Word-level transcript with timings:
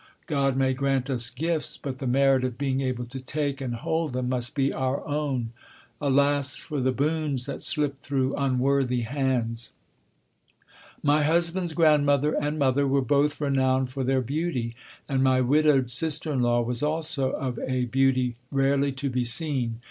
God 0.25 0.57
may 0.57 0.73
grant 0.73 1.11
us 1.11 1.29
gifts, 1.29 1.77
but 1.77 1.99
the 1.99 2.07
merit 2.07 2.43
of 2.43 2.57
being 2.57 2.81
able 2.81 3.05
to 3.05 3.19
take 3.19 3.61
and 3.61 3.75
hold 3.75 4.13
them 4.13 4.29
must 4.29 4.55
be 4.55 4.73
our 4.73 5.05
own. 5.07 5.51
Alas 6.01 6.55
for 6.55 6.79
the 6.79 6.91
boons 6.91 7.45
that 7.45 7.61
slip 7.61 7.99
through 7.99 8.33
unworthy 8.35 9.01
hands! 9.01 9.73
My 11.03 11.21
husband's 11.21 11.73
grandmother 11.73 12.33
and 12.33 12.57
mother 12.57 12.87
were 12.87 13.03
both 13.03 13.39
renowned 13.39 13.91
for 13.91 14.03
their 14.03 14.21
beauty. 14.21 14.75
And 15.07 15.21
my 15.21 15.39
widowed 15.39 15.91
sister 15.91 16.33
in 16.33 16.41
law 16.41 16.63
was 16.63 16.81
also 16.81 17.33
of 17.33 17.59
a 17.59 17.85
beauty 17.85 18.37
rarely 18.51 18.91
to 18.93 19.07
be 19.07 19.23
seen. 19.23 19.77